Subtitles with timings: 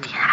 [0.00, 0.23] Katia.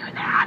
[0.00, 0.41] よね。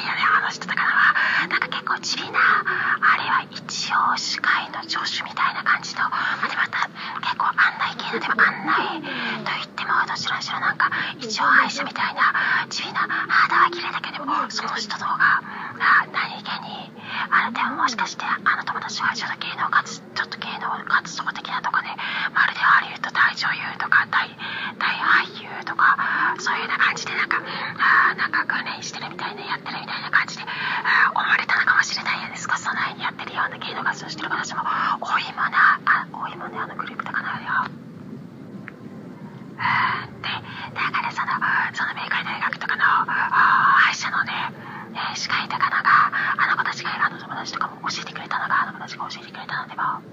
[0.00, 0.90] い容で話してから。
[0.90, 6.04] はなんか結構地味なあれは一応司会の助手みたいな感じの。
[6.04, 6.88] でまた
[7.20, 8.79] 結構案内系のでも案内
[47.50, 50.09] 話とかも教えてくれたのが、あの子が教えてくれたのでは、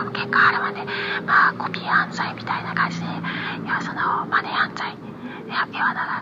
[0.00, 0.82] その結果あるまで、
[1.26, 3.12] まあ、コピー犯罪みたいな感じで、要
[3.68, 6.19] はその、マネー犯罪、要はなから、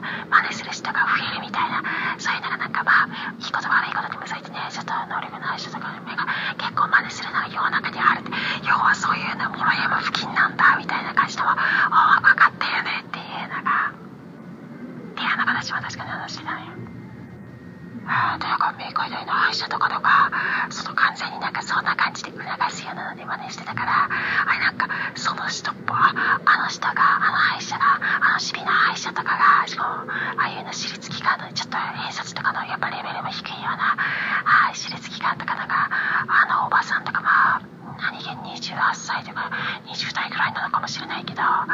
[41.29, 41.67] けどあ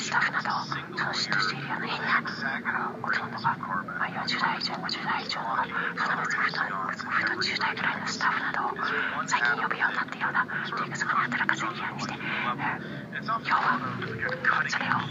[0.00, 0.48] スタッフなど
[0.96, 2.24] そ嫉妬しているような変な
[3.02, 5.60] ほとんどが、まあ、40代以上50代以上の
[5.92, 13.76] その息子と息と10代ぐらいのスタッフなどを最近呼ぶようになったようなというかそこに働かせるようにして、えー、今日は
[14.72, 15.04] それを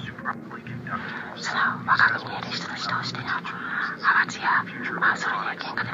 [1.37, 4.65] その若く見える人の人とをしてな派閥や、
[4.99, 5.85] まあ、それで喧嘩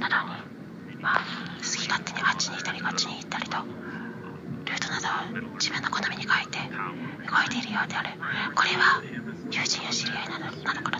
[0.00, 0.34] なの
[0.90, 1.20] に、まあ、
[1.58, 5.08] 好き勝手にあっちに行ったりこっちに行ったりとルートなど
[5.48, 6.58] を自分の好みに変えて
[7.28, 8.10] 動いているようである。
[8.54, 9.02] これは
[9.50, 10.97] 友人や知り合いなのなのかな？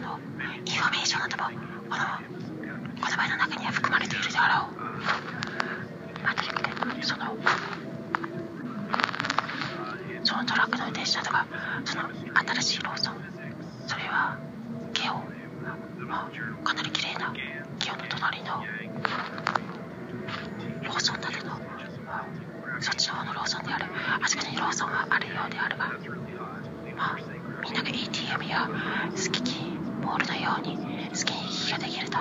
[30.69, 31.33] にスき
[31.73, 32.19] ができると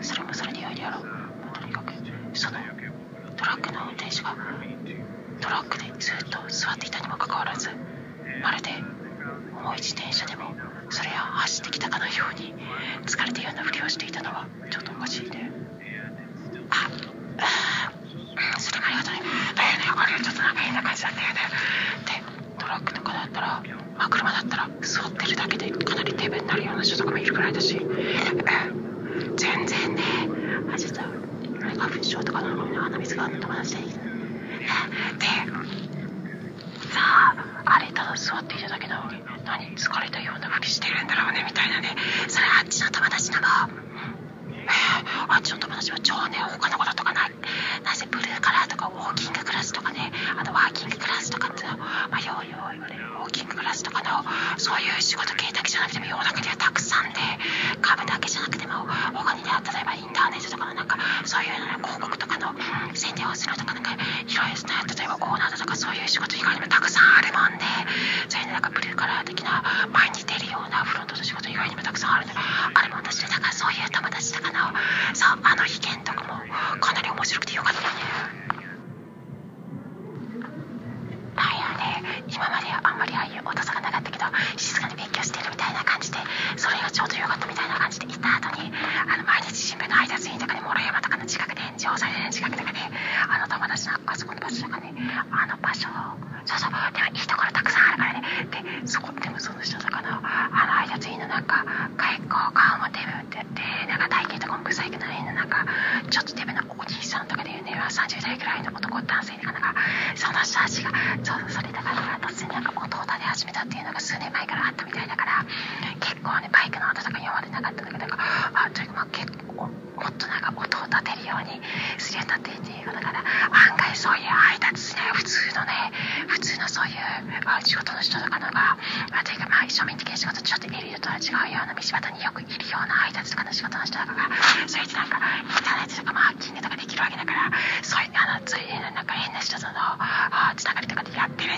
[0.00, 1.02] それもそれで良いであろう。
[1.52, 1.92] とにかく
[2.32, 2.58] その
[3.36, 4.36] トラックの運転手が
[5.40, 7.70] トラックでずっと座っていたにもかかわらず
[8.42, 8.70] まるで
[9.56, 10.54] 重い自転車でも
[10.90, 12.54] それや走ってきたかのように
[13.06, 15.49] 疲れたようなふりをしていたのはちょっとおかしいね。
[27.50, 27.76] ないだし、
[29.36, 30.02] 全然ね、
[30.72, 31.00] あちょっと、
[31.78, 33.88] 花粉症とかの鼻水があるのとも友達で、で、
[36.92, 37.34] さあ、
[37.64, 41.96] あれ、ただ座っていただけなのに、何、疲れたようなふりしてるんだろうね、みたいなね、
[42.28, 43.46] それあっちの友達なの。
[45.28, 46.78] あっちの友達は超ね、他の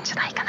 [0.03, 0.42] んじゃないか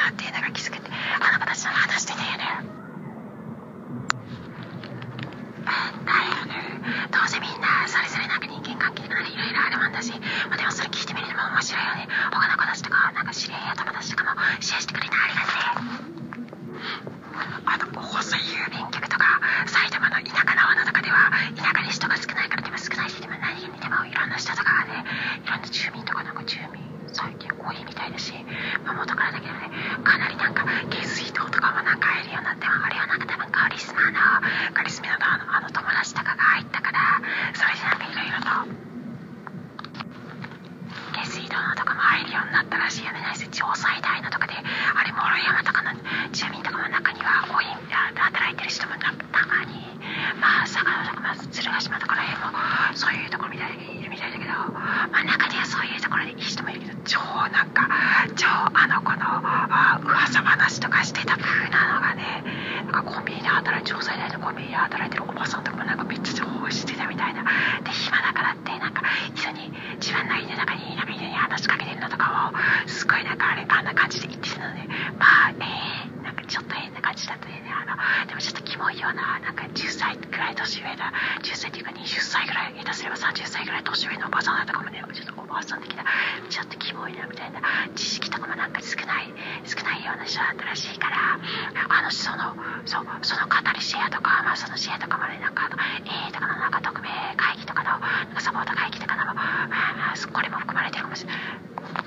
[93.54, 95.70] か旅シェアとか、まあ、そのシェアとかもね、なんか、
[96.06, 101.38] えー、とかの、なんか特命会議とかの、なんかサポート会議とかの、まあ、まあ、これも含まれてるかもしれない。
[101.38, 101.46] っ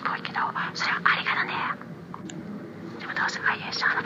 [0.02, 0.40] ぽいけど、
[0.74, 1.54] それはありがとね。
[2.98, 4.05] でもどうせ、ああいう人は、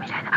[0.00, 0.31] みたいな